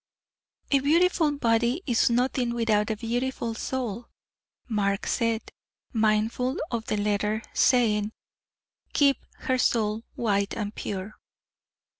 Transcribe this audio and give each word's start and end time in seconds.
"A 0.71 0.79
beautiful 0.79 1.37
body 1.37 1.83
is 1.85 2.09
nothing 2.09 2.55
without 2.55 2.89
a 2.89 2.97
beautiful 2.97 3.53
soul," 3.53 4.05
said 4.05 4.07
Mark, 4.71 5.07
mindful 5.93 6.57
of 6.71 6.85
the 6.85 6.97
letter 6.97 7.43
saying, 7.53 8.11
"Keep 8.93 9.23
her 9.41 9.59
soul 9.59 10.03
white 10.15 10.55
and 10.57 10.73
pure." 10.73 11.13